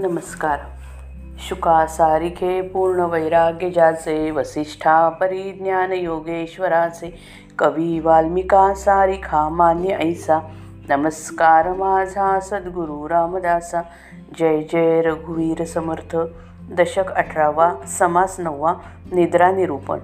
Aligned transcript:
नमस्कार. 0.00 0.58
शुका 1.38 1.86
सारिखे 1.86 2.60
पूर्ण 2.60 3.00
वैराग्य 3.00 3.70
ज्याचे 3.70 4.30
वसिष्ठा 4.30 5.08
परिज्ञान 5.08 5.92
योगेश्वराचे 5.92 7.18
कवी 7.58 8.00
वाल्मिका 8.00 8.74
सारिखा 8.74 9.48
मान्य 9.48 9.88
ऐसा. 9.88 10.38
नमस्कार 10.88 11.72
माझा 11.72 12.40
सद्गुरू 12.40 13.08
रामदासा. 13.08 13.82
जय 14.38 14.62
जय 14.72 15.00
रघुवीर 15.00 15.64
समर्थ. 15.64 16.16
दशक 16.72 17.12
अठरावा 17.12 17.74
समास 17.86 18.40
नववा 18.40 18.74
निद्रा 19.12 19.50
निरूपण. 19.50 19.98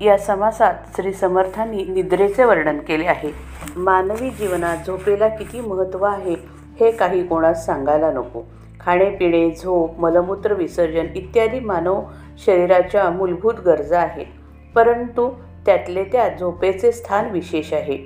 या 0.00 0.18
समासात 0.18 0.74
श्री 0.96 1.12
समर्थांनी 1.12 1.84
निद्रेचे 1.84 2.44
वर्णन 2.44 2.78
केले 2.78 3.06
आहे. 3.06 3.32
मानवी 3.76 4.30
जीवनात 4.30 4.76
झोपेला 4.86 5.28
किती 5.28 5.60
महत्त्व 5.60 6.04
आहे? 6.04 6.57
हे 6.80 6.90
काही 6.90 7.26
कोणास 7.26 7.66
सांगायला 7.66 8.12
नको. 8.12 8.42
खाणेपिणे 8.80 9.50
झोप 9.50 10.00
मलमूत्र 10.00 10.52
विसर्जन 10.52 11.06
इत्यादी 11.14 11.60
मानव 11.60 12.00
शरीराच्या 12.44 13.10
मूलभूत 13.10 13.54
गरजा 13.66 14.00
आहेत. 14.00 14.26
परंतु 14.74 15.30
त्यातले 15.66 16.04
त्या 16.04 16.28
झोपेचे 16.40 16.92
स्थान 16.92 17.30
विशेष 17.30 17.72
आहे. 17.72 17.98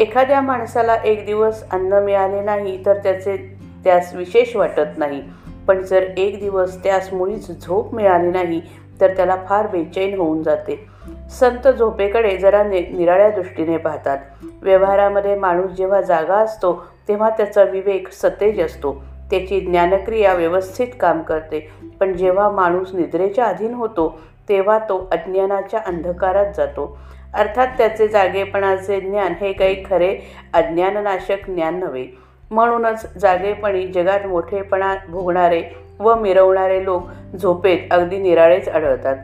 एखाद्या 0.00 0.40
माणसाला 0.40 0.94
एक 0.94 1.26
दिवस 1.26 1.70
अन्न 1.70 1.92
मिळाले 1.92 2.40
नाही 2.40 2.86
तर 2.86 2.94
त्याचे 2.94 3.36
त्यास 3.84 4.14
विशेष 4.14 4.56
वाटत 4.56 4.98
नाही. 4.98 5.22
पण 5.68 5.82
जर 5.82 6.02
एक 6.16 6.40
दिवस 6.40 6.84
त्यास 6.84 7.12
मुळीच 7.12 7.66
झोप 7.66 7.94
मिळाली 7.94 8.30
नाही 8.30 8.60
तर 9.00 9.16
त्याला 9.16 9.36
फार 9.48 9.66
बेचैन 9.66 10.18
होऊन 10.18 10.42
जाते. 10.42 10.86
संत 11.30 11.68
झोपेकडे 11.68 12.36
जरा 12.36 12.62
नि 12.62 12.80
निराळ्या 12.80 13.30
दृष्टीने 13.30 13.76
पाहतात. 13.76 14.18
व्यवहारामध्ये 14.62 15.34
माणूस 15.34 15.70
जेव्हा 15.70 16.00
जागा 16.00 16.34
असतो 16.34 16.86
तेव्हा 17.08 17.30
त्याचा 17.30 17.62
विवेक 17.62 18.08
सतेज 18.12 18.60
असतो. 18.60 19.04
त्याची 19.30 19.60
ज्ञानक्रिया 19.60 20.34
व्यवस्थित 20.34 20.86
काम 21.00 21.22
करते. 21.22 21.70
पण 22.00 22.12
जेव्हा 22.12 22.50
माणूस 22.50 22.94
निद्रेच्या 22.94 23.44
अधीन 23.44 23.74
होतो 23.74 24.18
तेव्हा 24.48 24.78
तो 24.78 25.08
अज्ञानाच्या 25.12 25.80
अंधकारात 25.86 26.52
जातो. 26.56 26.98
अर्थात 27.34 27.66
त्याचे 27.78 28.08
जागेपणाचे 28.08 29.00
ज्ञान 29.00 29.32
हे 29.40 29.52
काही 29.52 29.84
खरे 29.90 30.18
अज्ञाननाशक 30.52 31.50
ज्ञान 31.50 31.80
नव्हे. 31.80 32.06
म्हणूनच 32.50 33.16
जागेपणी 33.18 33.86
जगात 33.86 34.26
मोठेपणा 34.26 34.94
भोगणारे 35.08 35.62
व 36.00 36.14
मिरवणारे 36.14 36.84
लोक 36.84 37.02
झोपेत 37.36 37.78
अगदी 37.90 38.18
निराळेच 38.18 38.68
आढळतात. 38.68 39.16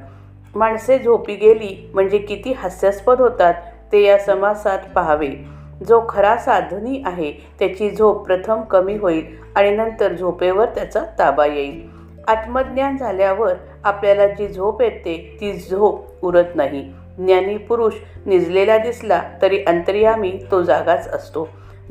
माणसे 0.55 0.98
झोपी 0.98 1.34
गेली 1.34 1.91
म्हणजे 1.95 2.19
किती 2.19 2.53
हास्यास्पद 2.53 3.20
होतात 3.20 3.55
ते 3.92 4.03
या 4.03 4.19
समासात 4.19 4.78
पाहावे. 4.95 5.59
जो 5.89 6.03
खरा 6.09 6.36
साधनी 6.36 7.03
आहे 7.06 7.33
त्याची 7.59 7.91
झोप 7.91 8.27
प्रथम 8.27 8.62
कमी 8.62 8.97
होईल 8.97 9.25
आणि 9.56 9.70
नंतर 9.70 10.12
झोपेवर 10.12 10.64
त्याचा 10.64 11.05
ताबा 11.19 11.47
येईल. 11.47 11.89
आत्मज्ञान 12.28 12.97
झाल्यावर 12.97 13.55
आपल्याला 13.84 14.27
जी 14.27 14.48
झोप 14.48 14.83
येते 14.83 15.36
ती 15.41 15.53
झोप 15.53 16.25
उरत 16.25 16.45
नाही. 16.55 16.92
ज्ञानी 17.19 17.56
पुरुष 17.56 17.95
निजलेला 18.27 18.78
दिसला 18.78 19.23
तरी 19.42 19.64
अंतर्यामी 19.67 20.39
तो 20.51 20.62
जागाच 20.62 21.08
असतो. 21.08 21.48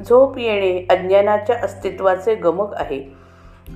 झोप 0.10 0.38
येणे 0.38 0.86
अज्ञानाच्या 0.90 1.56
अस्तित्वाचे 1.64 2.36
गमक 2.36 2.74
आहे. 2.74 3.14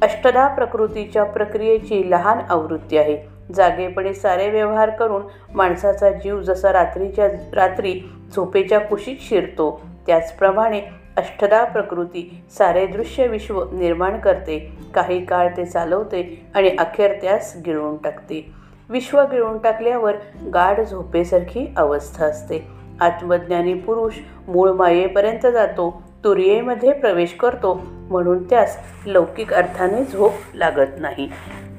अष्टदा 0.02 0.47
प्रकृतीच्या 0.47 1.23
प्रक्रियेची 1.23 2.11
लहान 2.11 2.38
आवृत्ती 2.50 2.97
आहे. 2.97 3.17
जागेपणे 3.56 4.14
सारे 4.14 4.50
व्यवहार 4.50 4.89
करून 4.89 5.22
माणसाचा 5.56 6.09
जीव 6.09 6.41
जसा 6.41 6.73
रात्रीच्या 6.73 7.28
रात्री 7.53 8.00
झोपेच्या 8.36 8.80
कुशीत 8.80 9.16
शिरतो 9.19 9.81
त्याचप्रमाणे 10.07 10.81
अष्टदा 11.17 11.63
प्रकृती 11.63 12.43
सारे 12.57 12.85
दृश्य 12.85 13.27
विश्व 13.27 13.63
निर्माण 13.71 14.19
करते. 14.19 14.78
काही 14.94 15.25
काळ 15.25 15.50
ते 15.57 15.66
चालवते 15.66 16.45
आणि 16.55 16.75
अखेर 16.79 17.11
त्यास 17.22 17.57
गिळून 17.66 17.97
टाकते. 17.97 18.51
विश्व 18.89 19.22
गिळून 19.22 19.57
टाकल्यावर 19.57 20.13
गाढ 20.53 20.81
झोपेसारखी 20.81 21.73
अवस्था 21.78 22.25
असते. 22.25 22.67
आत्मज्ञानी 23.01 23.73
पुरुष 23.73 24.13
मूळ 24.47 24.72
मायेपर्यंत 24.72 25.47
जातो 25.47 26.03
तुरियेमध्ये 26.23 26.94
प्रवेश 26.94 27.33
करतो 27.33 27.81
म्हणून 28.09 28.44
त्यास 28.44 28.78
लौकिक 29.05 29.53
अर्थाने 29.53 30.03
झोप 30.03 30.31
लागत 30.55 30.99
नाही. 30.99 31.29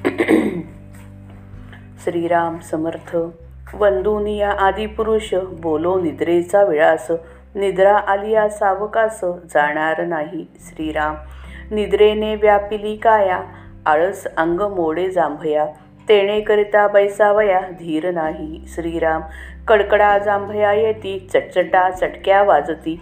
श्रीराम 2.04 2.58
समर्थ 2.58 3.16
वंदुनिया 3.74 4.50
आदिपुरुष 4.50 5.34
बोलो 5.34 6.00
निद्रेचा 6.00 6.64
विळास 6.64 7.10
निद्रा 7.54 7.96
आलिया 7.96 8.48
सावकास 8.48 9.20
जाणार 9.24 10.04
नाही 10.04 10.46
श्रीराम. 10.60 11.14
निद्रेने 11.70 12.34
व्यापिली 12.34 12.96
काया 12.96 13.40
आळस 13.86 14.26
अंग 14.36 14.60
मोडे 14.60 15.10
जांभया. 15.10 15.66
तेणेकरिता 16.08 16.88
बैसावया 16.88 17.60
धीर 17.60 18.10
नाही 18.10 18.64
श्रीराम. 18.66 19.20
कडकडा 19.68 20.18
जांभया 20.18 20.72
येती 20.72 21.28
चटचटा 21.32 21.90
चटक्या 21.90 22.42
वाजती. 22.42 23.00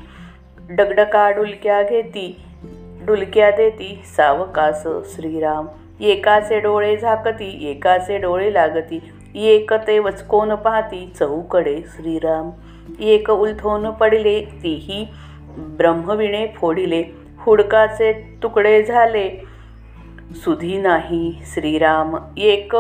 डगडका 0.71 1.31
डुलक्या 1.31 1.83
घेती 1.83 2.45
डुलक्या 3.07 3.51
देती 3.51 4.03
सावकास 4.17 4.87
श्रीराम. 5.15 5.67
एकाचे 6.01 6.61
डोळे 6.61 6.97
झाकती 6.97 7.71
एकाचे 7.71 8.19
डोळे 8.19 8.53
लागती. 8.53 9.13
एक 9.35 9.73
ते 9.73 9.99
वचकोन 9.99 10.55
पाहती 10.55 11.13
चहूकडे 11.19 11.83
श्रीराम. 11.87 12.51
एक 13.01 13.31
उलथोन 13.31 13.91
पडले 13.91 14.41
तीही 14.63 15.09
ब्रह्मविणे 15.49 16.47
फोडिले. 16.57 17.03
हुडकाचे 17.39 18.13
तुकडे 18.43 18.83
झाले. 18.83 19.45
सुधी 20.35 20.77
नाही 20.77 21.39
श्रीराम. 21.45 22.17
एक 22.37 22.77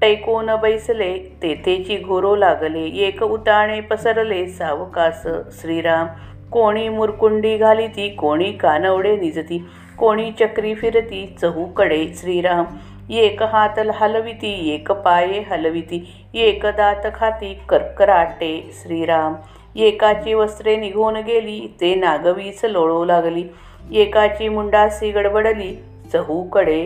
टैकोन 0.00 0.50
बैसले 0.62 1.18
तेथेची 1.42 1.96
घोरो 1.98 2.36
लागले. 2.36 2.82
एक 2.82 3.22
उताणे 3.22 3.80
पसरले 3.80 4.46
सावकास 4.48 5.26
श्रीराम. 5.60 6.06
कोणी 6.50 6.88
मुरकुंडी 6.88 7.56
घालिती 7.56 8.08
कोणी 8.08 8.52
कानवडे 8.52 9.16
निजती. 9.16 9.66
कोणी 9.98 10.30
चक्री 10.40 10.74
फिरती 10.74 11.34
चहूकडे 11.40 12.06
श्रीराम. 12.14 12.64
एक 13.10 13.42
हात 13.42 13.78
हलविती 13.94 14.52
एक 14.74 14.90
पाये 15.04 15.40
हलविती 15.50 15.98
एक 16.34 16.64
दात 16.76 17.06
खाती 17.14 17.52
कर्कराटे 17.68 18.52
श्रीराम 18.72 19.34
एकाची 19.76 20.34
वस्त्रे 20.34 20.76
निघून 20.76 21.16
गेली 21.16 21.60
ते 21.80 21.94
नागवीच 21.94 22.64
लोळू 22.64 23.04
लागली 23.04 23.44
एकाची 23.92 24.48
मुंडासी 24.48 25.10
गडबडली 25.10 25.74
चहूकडे 26.12 26.82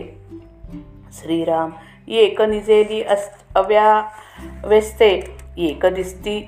श्रीराम 1.12 1.70
एक 2.08 2.40
निजेली 2.42 3.02
अस 3.02 3.30
अव्या 3.56 4.00
व्यस्ते 4.64 5.10
एक 5.58 5.86
दिसती 5.86 6.40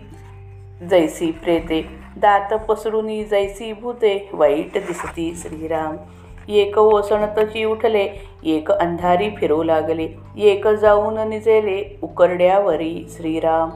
जैसी 0.90 1.30
प्रेते 1.34 1.82
दात 2.16 2.54
पसरुनी 2.68 3.24
जैसी 3.24 3.72
भूते 3.72 4.16
वाईट 4.32 4.78
दिसती 4.86 5.32
श्रीराम 5.36 5.96
एक 6.50 6.78
ओसणतची 6.78 7.64
उठले 7.64 8.02
एक 8.44 8.70
अंधारी 8.70 9.28
फिरू 9.30 9.62
लागले 9.62 10.08
एक 10.38 10.66
जाऊन 10.80 11.18
निजेले 11.28 11.78
उकरड्यावरी 12.02 13.06
श्रीराम. 13.10 13.70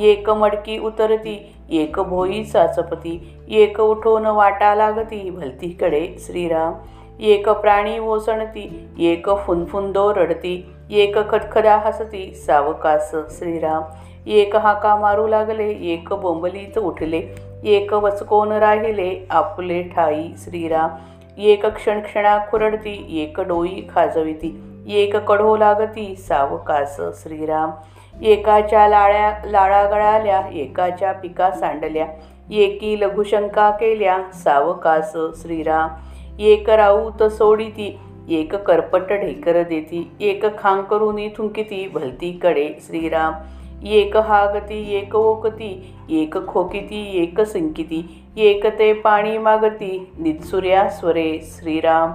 एक 0.00 0.28
मडकी 0.30 0.78
उतरती 0.78 1.36
एक 1.70 1.98
भोई 2.00 2.42
चाचपती 2.44 3.14
एक 3.50 3.80
उठोन 3.80 4.26
वाटा 4.26 4.74
लागती 4.74 5.30
भलतीकडे 5.30 6.06
श्रीराम. 6.18 6.74
एक 7.20 7.48
प्राणी 7.48 7.98
ओसणती 7.98 8.64
एक 9.00 9.28
फुनफुंदो 9.46 10.10
रडती 10.16 10.54
एक 10.90 11.16
खदखदा 11.30 11.76
हसती 11.84 12.24
सावकास 12.46 13.10
श्रीराम. 13.38 13.82
एक 14.26 14.56
हाका 14.56 14.96
मारू 14.96 15.26
लागले 15.26 15.68
एक 15.92 16.12
बोंबलीत 16.12 16.78
उठले 16.78 17.20
एक 17.64 17.92
वचकोन 17.94 18.52
राहिले 18.52 19.10
आपले 19.30 19.82
ठाई 19.82 20.28
श्रीराम. 20.38 20.90
एक 21.38 21.66
क्षण 21.66 22.00
क्षणा 22.00 22.38
खुरडती 22.50 23.22
एक 23.22 23.40
डोई 23.40 23.82
खाजविती 23.94 24.84
एक 24.88 25.16
कढो 25.16 25.56
लागती 25.56 26.16
सावकास 26.16 27.00
श्रीराम. 27.22 27.70
एकाच्या 28.22 28.88
लाळ्या 28.88 29.32
लाळा 29.46 29.84
गळाल्या 29.86 30.42
एकाच्या 30.52 31.12
पिका 31.12 31.50
सांडल्या 31.50 32.06
एकी 32.50 33.00
लघुशंका 33.00 33.70
केल्या 33.70 34.18
सावकास 34.34 35.12
श्रीराम. 35.12 35.88
एक 36.38 36.70
राऊत 36.70 37.22
सोडिती 37.22 37.98
एक 38.30 38.54
करपट 38.54 39.12
ढेकर 39.12 39.62
देती 39.62 40.10
एक 40.20 40.58
खांग 40.58 40.82
करून 40.82 41.28
थुंकिती 41.28 41.88
भलतीकडे 41.94 42.68
श्रीराम. 42.80 43.34
एक 43.86 44.16
हागती 44.16 44.94
एक 44.96 45.14
ओकती 45.14 45.94
एक 46.10 46.46
खोकिती 46.46 47.22
एक 47.22 47.40
सिंकिती 47.40 48.21
एकते 48.36 48.92
पाणी 48.92 49.38
मागती 49.38 50.12
नित्सुर्या 50.18 50.88
स्वरे 50.88 51.40
श्रीराम. 51.42 52.12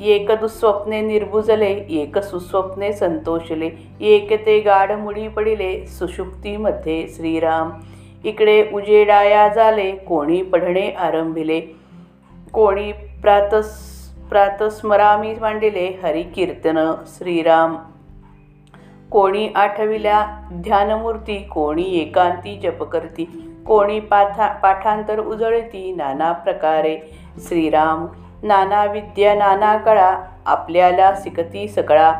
एक 0.00 0.30
दुःस्वप्ने 0.30 1.00
निर्भुजले 1.00 1.86
एक 1.90 2.18
सुस्वप्ने 2.18 2.92
संतोषले 2.92 3.70
एक 4.00 4.46
ते 4.46 4.60
गाढ 4.60 4.92
मुडी 4.92 5.28
पडिले 5.28 5.86
सुषुप्तीमध्ये 5.86 7.06
श्रीराम. 7.08 7.70
इकडे 8.24 8.70
उजेडाया 8.74 9.48
झाले 9.48 9.90
कोणी 9.90 10.42
पढणे 10.42 10.90
आरंभिले. 10.90 11.60
कोणी 12.52 12.92
प्रातस 12.92 13.76
प्रातस्मरामी 14.30 15.34
मांडिले 15.40 16.00
हरिकीर्तन 16.02 16.94
श्रीराम. 17.06 17.76
कोणी 19.10 19.48
आठविल्या 19.54 20.24
ध्यानमूर्ती 20.52 21.38
कोणी 21.38 21.98
एकांती 21.98 22.60
जप 22.62 22.82
करती 22.82 23.24
कोणी 23.66 24.00
पाथा 24.00 24.46
पाठांतर 24.52 25.18
उजळती 25.18 25.94
नाना 25.96 26.32
प्रकारे. 26.32 26.98
श्रीराम 27.38 28.06
नाना 28.42 28.84
विद्या 28.84 29.34
नाना 29.34 29.76
कळा 29.76 30.16
आपल्याला 30.46 31.14
सिकती 31.14 31.68
सकळा. 31.68 32.12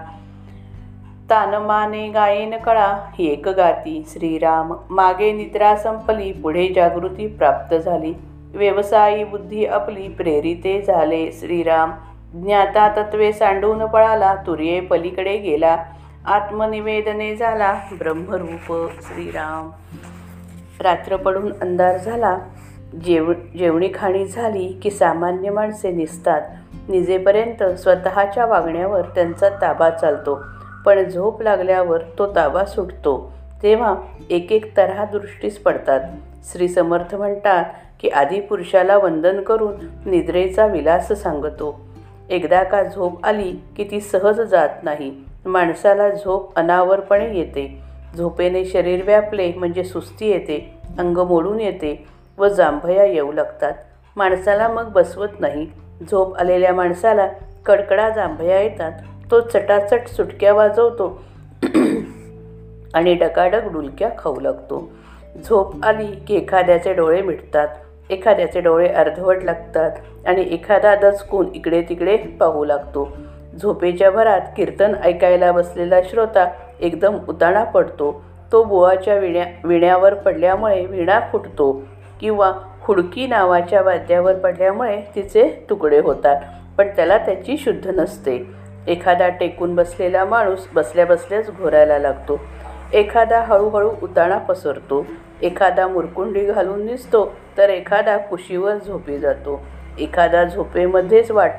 तानमाने 1.30 2.08
गायन 2.08 2.56
कळा 2.56 2.98
एक 3.18 3.48
गाती. 3.48 4.04
श्रीराम 4.08 4.74
मागे 4.90 5.32
निद्रा 5.32 5.76
संपली 5.76 6.32
पुढे 6.32 6.68
जागृती 6.74 7.26
प्राप्त 7.26 7.74
झाली. 7.74 8.14
व्यवसायी 8.54 9.24
बुद्धी 9.24 9.66
आपली 9.66 10.08
प्रेरिते 10.08 10.82
झाले. 10.82 11.30
श्रीराम 11.32 11.90
ज्ञाता 12.34 12.88
तत्वे 12.96 13.32
सांडून 13.32 13.86
पळाला 13.86 14.34
तुर्ये 14.46 14.80
पलीकडे 14.80 15.36
गेला. 15.36 15.84
आत्मनिवेदने 16.26 17.36
झाला 17.36 17.80
ब्रह्मरूप 17.98 18.88
श्रीराम. 19.02 19.70
रात्र 20.80 21.16
पडून 21.16 21.52
अंधार 21.60 21.96
झाला. 21.96 22.38
जेव 23.04 23.32
जेवणी 23.32 23.88
खाणी 23.94 24.26
झाली 24.26 24.68
की 24.82 24.90
सामान्य 24.90 25.50
माणसे 25.50 25.92
निसतात. 25.92 26.42
निजेपर्यंत 26.88 27.62
स्वतःच्या 27.62 28.46
वागण्यावर 28.46 29.02
त्यांचा 29.02 29.48
ताबा 29.48 29.90
चालतो. 29.90 30.40
पण 30.86 31.08
झोप 31.08 31.42
लागल्यावर 31.42 32.00
तो 32.18 32.34
ताबा 32.34 32.64
सुटतो. 32.64 33.32
तेव्हा 33.62 33.94
एक 34.30 34.52
एक 34.52 34.76
तऱ्हा 34.76 35.04
दृष्टीस 35.04 35.58
पडतात. 35.58 36.00
श्री 36.52 36.68
समर्थ 36.68 37.14
म्हणतात 37.14 37.64
की 38.00 38.08
आधी 38.08 38.40
पुरुषाला 38.40 38.96
वंदन 38.96 39.40
करून 39.40 39.74
निद्रेचा 40.06 40.66
विलास 40.66 41.08
सांगतो. 41.08 41.80
एकदा 42.30 42.62
का 42.62 42.82
झोप 42.82 43.26
आली 43.26 43.56
की 43.76 43.84
ती 43.90 44.00
सहज 44.00 44.40
जात 44.40 44.68
नाही. 44.82 45.29
माणसाला 45.46 46.08
झोप 46.10 46.58
अनावरपणे 46.58 47.36
येते. 47.36 47.82
झोपेने 48.16 48.64
शरीर 48.64 49.04
व्यापले 49.04 49.52
म्हणजे 49.56 49.84
सुस्ती 49.84 50.30
येते 50.30 50.74
अंग 50.98 51.18
मोडून 51.18 51.60
येते 51.60 52.06
व 52.38 52.48
जांभया 52.48 53.04
येऊ 53.04 53.32
लागतात. 53.32 53.72
माणसाला 54.16 54.68
मग 54.68 54.88
बसवत 54.92 55.40
नाही. 55.40 55.66
झोप 56.10 56.36
आलेल्या 56.36 56.72
माणसाला 56.72 57.28
कडकडा 57.66 58.08
जांभया 58.10 58.60
येतात. 58.60 58.92
तो 59.30 59.40
चटाचट 59.40 60.08
सुटक्या 60.08 60.52
वाजवतो 60.54 61.22
आणि 62.94 63.14
डकाडक 63.14 63.72
डुलक्या 63.72 64.10
खाऊ 64.18 64.40
लागतो. 64.40 64.90
झोप 65.48 65.84
आली 65.84 66.06
की 66.06 66.34
एखाद्याचे 66.34 66.92
डोळे 66.92 67.22
मिटतात. 67.22 67.68
एखाद्याचे 68.10 68.60
डोळे 68.60 68.88
अर्धवट 68.88 69.44
लागतात 69.44 69.90
आणि 70.26 70.44
एखादा 70.50 70.94
दचकून 70.94 71.46
इकडे 71.54 71.82
तिकडे 71.82 72.16
पाहू 72.16 72.64
लागतो. 72.64 73.12
झोपेच्या 73.58 74.10
भरात 74.10 74.40
कीर्तन 74.56 74.94
ऐकायला 75.04 75.52
बसलेला 75.52 76.00
श्रोता 76.02 76.48
एकदम 76.80 77.18
उताणा 77.28 77.64
पडतो. 77.64 78.22
तो 78.52 78.62
बुवाच्या 78.64 79.14
विण्या 79.14 79.44
विण्यावर 79.64 80.14
पडल्यामुळे 80.14 80.84
विणा 80.84 81.20
फुटतो 81.32 81.82
किंवा 82.20 82.52
हुडकी 82.82 83.26
नावाच्या 83.26 83.82
वाद्यावर 83.82 84.34
पडल्यामुळे 84.34 85.00
तिचे 85.14 85.66
तुकडे 85.70 85.98
होतात 85.98 86.40
पण 86.78 86.88
त्याला 86.96 87.18
त्याची 87.18 87.56
शुद्ध 87.56 87.88
नसते. 87.88 88.46
एखादा 88.86 89.28
टेकून 89.28 89.74
बसलेला 89.74 90.24
माणूस 90.24 90.66
बसल्या 90.74 91.06
बसल्याच 91.06 91.50
घोरायला 91.50 91.98
लागतो. 91.98 92.40
एखादा 92.92 93.40
हळूहळू 93.40 93.90
उताणा 94.02 94.38
पसरतो. 94.38 95.06
एखादा 95.42 95.86
मुरकुंडी 95.88 96.44
घालून 96.44 96.86
दिसतो 96.86 97.32
तर 97.58 97.68
एखादा 97.68 98.16
कुशीवर 98.16 98.74
झोपी 98.86 99.18
जातो. 99.18 99.60
एखादा 99.98 100.44
झोपेमध्येच 100.44 101.30
वाट 101.30 101.52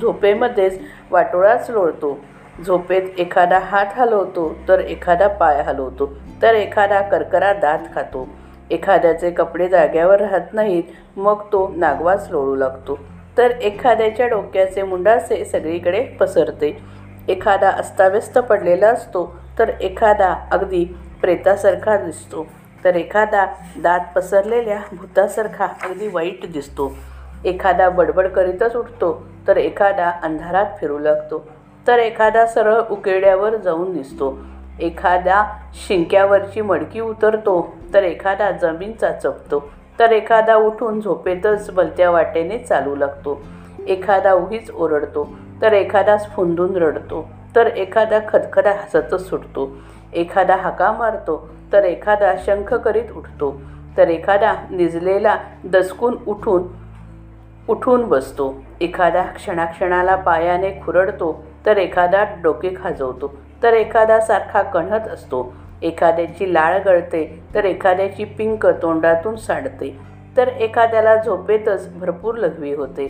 झोपेमध्येच 0.00 0.80
वाटोळाच 1.10 1.70
लोळतो. 1.70 2.18
झोपेत 2.66 3.02
एखादा 3.18 3.58
हात 3.58 3.86
हलवतो 3.96 4.56
तर 4.68 4.80
एखादा 4.80 5.28
पाय 5.28 5.62
हलवतो 5.62 6.10
तर 6.42 6.54
एखादा 6.54 7.00
करकरा 7.00 7.52
दात 7.52 7.78
खातो. 7.94 8.28
एखाद्याचे 8.70 9.30
कपडे 9.30 9.68
जाग्यावर 9.68 10.20
राहत 10.20 10.52
नाहीत 10.52 11.18
मग 11.18 11.42
तो 11.52 11.72
नागवाच 11.76 12.30
लोळू 12.30 12.54
लागतो. 12.54 12.98
तर 13.38 13.50
एखाद्याच्या 13.50 14.26
डोक्याचे 14.28 14.82
मुंडासे 14.82 15.44
सगळीकडे 15.44 16.04
पसरते. 16.20 16.78
एखादा 17.28 17.70
अस्ताव्यस्त 17.70 18.38
पडलेला 18.38 18.88
असतो 18.88 19.36
तर 19.58 19.68
एखादा 19.68 20.34
अगदी 20.52 20.84
प्रेतासारखा 21.20 21.96
दिसतो. 21.96 22.46
तर 22.84 22.96
एखादा 22.96 23.46
दात 23.76 24.00
पसरलेल्या 24.16 24.78
भूतासारखा 24.92 25.64
अगदी 25.64 26.08
वाईट 26.08 26.52
दिसतो. 26.52 26.96
एखादा 27.44 27.88
बडबड 27.88 28.26
करीतच 28.28 28.76
उठतो 28.76 29.26
तर 29.50 29.56
एखादा 29.56 30.10
अंधारात 30.22 30.64
फिरू 30.80 30.98
लागतो. 30.98 31.48
तर 31.86 31.98
एखादा 31.98 32.46
सरळ 32.46 32.80
उकेड्यावर 32.90 33.56
जाऊन 33.56 33.92
दिसतो. 33.92 34.38
एखादा 34.80 35.44
शिंक्यावरची 35.74 36.60
मडकी 36.60 37.00
उतरतो. 37.00 37.74
तर 37.94 38.02
एखादा 38.02 38.50
जमीन 38.50 38.92
चाचपतो 38.92 39.70
तर 39.98 40.12
एखादा 40.12 40.56
उठून 40.56 41.00
झोपेतच 41.00 41.70
भलत्या 41.70 42.10
वाटेने 42.10 42.58
चालू 42.58 42.96
लागतो. 42.96 43.42
एखादा 43.88 44.32
उगीच 44.32 44.70
ओरडतो. 44.70 45.28
तर 45.62 45.72
एखादा 45.72 46.18
स्फुंदून 46.18 46.76
रडतो. 46.76 47.28
तर 47.56 47.66
एखादा 47.66 48.18
खदखदा 48.28 48.70
हसतच 48.70 49.28
सुटतो. 49.28 49.76
एखादा 50.14 50.56
हाका 50.56 50.92
मारतो. 50.92 51.50
तर 51.72 51.84
एखादा 51.84 52.34
शंख 52.46 52.74
करीत 52.74 53.10
उठतो. 53.16 53.60
तर 53.96 54.08
एखादा 54.08 54.54
निजलेला 54.70 55.36
दसकून 55.64 56.16
उठून 56.26 56.62
उठून 57.70 58.04
बसतो. 58.08 58.54
एखादा 58.80 59.22
क्षणाक्षणाला 59.34 60.16
पायाने 60.16 60.70
खुरडतो 60.84 61.32
तर 61.66 61.76
एखादा 61.76 62.24
डोके 62.42 62.74
खाजवतो 62.76 63.32
तर 63.62 63.74
एखादा 63.74 64.20
सारखा 64.20 64.62
कणत 64.62 65.08
असतो. 65.08 65.52
एखाद्याची 65.82 66.52
लाळ 66.54 66.78
गळते 66.84 67.24
तर 67.54 67.64
एखाद्याची 67.64 68.24
पिंक 68.38 68.66
तोंडातून 68.82 69.36
सांडते 69.36 69.96
तर 70.36 70.48
एखाद्याला 70.48 71.14
झोपेतच 71.16 71.88
भरपूर 71.98 72.34
लघवी 72.34 72.74
होते. 72.74 73.06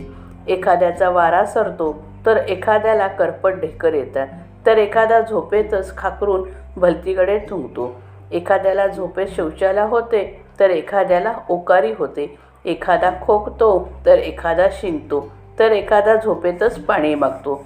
एखाद्याचा 0.47 1.09
वारा 1.09 1.43
सरतो 1.45 1.91
तर 2.25 2.37
एखाद्याला 2.37 3.07
करपट 3.07 3.59
ढेकर 3.61 3.93
येतात 3.93 4.27
तर 4.65 4.77
एखादा 4.77 5.19
झोपेतच 5.21 5.95
खाकरून 5.97 6.43
भलतीकडे 6.75 7.37
थुंकतो. 7.49 7.91
एखाद्याला 8.31 8.87
झोपेत 8.87 9.27
शौचाला 9.35 9.83
होते 9.83 10.23
तर 10.59 10.69
एखाद्याला 10.69 11.33
ओकारी 11.49 11.93
होते 11.97 12.35
एखादा 12.65 13.09
खोकतो 13.21 13.89
तर 14.05 14.17
एखादा 14.17 14.67
शिंकतो 14.71 15.27
तर 15.59 15.71
एखादा 15.71 16.15
झोपेतच 16.15 16.79
पाणी 16.79 17.15
मागतो. 17.15 17.63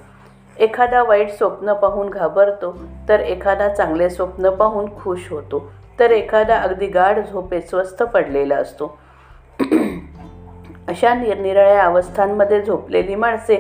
एखादा 0.60 1.04
वाईट 1.04 1.32
स्वप्न 1.32 1.74
पाहून 1.74 2.10
घाबरतो 2.10 2.76
तर 3.10 3.20
एखादा 3.20 3.68
चांगले 3.70 4.10
स्वप्न 4.10 4.50
पाहून 4.50 4.86
खुश 4.98 5.32
होतो 5.32 5.72
तर 6.00 6.12
एखादा 6.12 6.58
अगदी 6.58 6.88
गाढ 6.88 7.20
झोपेत 7.20 7.62
स्वस्थ 7.62 8.04
पडलेला 8.04 8.56
असतो. 8.56 8.98
अशा 10.88 11.14
निरनिराळ्या 11.14 11.84
अवस्थांमध्ये 11.84 12.62
झोपलेली 12.62 13.16
माणसे 13.16 13.56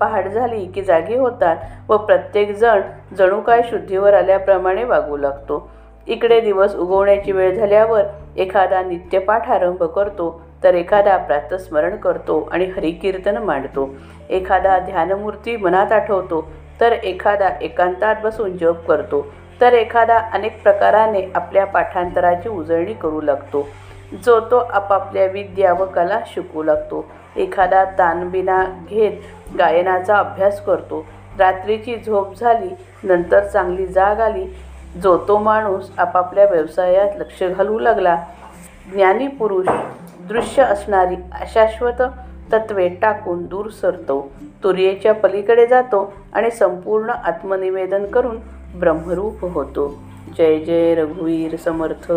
पहाट 0.00 0.28
झाली 0.28 0.64
की 0.66 0.82
जागी 0.82 1.16
होतात 1.16 1.56
व 1.88 1.96
प्रत्येकजण 1.96 2.80
जणू 3.18 3.40
काय 3.40 3.62
शुद्धीवर 3.70 4.14
आल्याप्रमाणे 4.14 4.84
वागू 4.84 5.16
लागतो. 5.16 5.68
इकडे 6.06 6.40
दिवस 6.40 6.74
उगवण्याची 6.74 7.32
वेळ 7.32 7.54
झाल्यावर 7.54 8.02
एखादा 8.36 8.82
नित्यपाठ 8.82 9.48
आरंभ 9.50 9.82
करतो 9.84 10.45
तर 10.64 10.74
एखादा 10.74 11.16
प्रातस्मरण 11.16 11.96
करतो 11.96 12.40
आणि 12.52 12.64
हरिकीर्तन 12.76 13.36
मांडतो. 13.36 13.88
एखादा 14.30 14.78
ध्यानमूर्ती 14.78 15.56
मनात 15.56 15.92
आठवतो 15.92 16.46
तर 16.80 16.92
एखादा 16.92 17.48
एकांतात 17.62 18.16
बसून 18.22 18.56
जप 18.58 18.86
करतो 18.88 19.26
तर 19.60 19.72
एखादा 19.72 20.18
अनेक 20.34 20.62
प्रकाराने 20.62 21.22
आपल्या 21.34 21.64
पाठांतराची 21.64 22.48
उजळणी 22.48 22.94
करू 22.94 23.20
लागतो. 23.20 23.66
जो 24.24 24.38
तो 24.50 24.56
आपापल्या 24.56 25.24
विद्या 25.26 25.72
व 25.72 25.84
कला 25.84 26.18
शिकू 26.26 26.62
लागतो. 26.62 27.04
एखादा 27.36 27.84
तानबिना 27.98 28.62
घेत 28.90 29.56
गायनाचा 29.58 30.16
अभ्यास 30.16 30.64
करतो. 30.64 31.04
रात्रीची 31.38 31.96
झोप 32.06 32.34
झाली 32.40 32.68
नंतर 33.04 33.44
चांगली 33.44 33.86
जाग 33.86 34.20
आली 34.20 34.44
जो 35.02 35.16
तो 35.28 35.38
माणूस 35.38 35.90
आपापल्या 35.98 36.44
व्यवसायात 36.44 37.18
लक्ष 37.18 37.42
घालू 37.42 37.78
लागला. 37.78 38.16
ज्ञानी 38.92 39.26
पुरुष 39.28 39.66
दृश्य 40.28 40.62
असणारी 40.62 41.16
अशाश्वत 41.32 42.02
तत्वे 42.52 42.88
टाकून 42.88 43.44
दूर 43.46 43.68
सरतो 43.68 44.32
तुर्येच्या 44.64 45.14
पलीकडे 45.14 45.66
जातो 45.66 46.12
आणि 46.32 46.50
संपूर्ण 46.50 47.10
आत्मनिवेदन 47.10 48.04
करून 48.06 48.38
ब्रह्मरूप 48.80 49.44
होतो. 49.44 49.88
जय 50.38 50.58
जय 50.58 50.94
रघुवीर 50.94 51.56
समर्थ. 51.56 52.12